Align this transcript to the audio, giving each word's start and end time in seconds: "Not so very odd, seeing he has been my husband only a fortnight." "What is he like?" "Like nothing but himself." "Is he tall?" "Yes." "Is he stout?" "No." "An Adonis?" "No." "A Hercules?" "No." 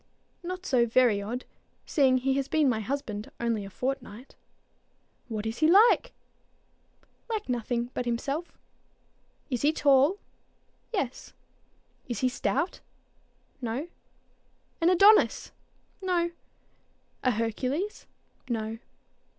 "Not 0.41 0.65
so 0.65 0.87
very 0.87 1.21
odd, 1.21 1.45
seeing 1.85 2.17
he 2.17 2.33
has 2.33 2.47
been 2.47 2.67
my 2.67 2.79
husband 2.79 3.29
only 3.39 3.63
a 3.63 3.69
fortnight." 3.69 4.33
"What 5.27 5.45
is 5.45 5.59
he 5.59 5.69
like?" 5.69 6.11
"Like 7.29 7.47
nothing 7.47 7.91
but 7.93 8.05
himself." 8.05 8.57
"Is 9.51 9.61
he 9.61 9.71
tall?" 9.71 10.17
"Yes." 10.91 11.33
"Is 12.09 12.21
he 12.21 12.29
stout?" 12.29 12.79
"No." 13.61 13.89
"An 14.81 14.89
Adonis?" 14.89 15.51
"No." 16.01 16.31
"A 17.23 17.29
Hercules?" 17.29 18.07
"No." 18.49 18.79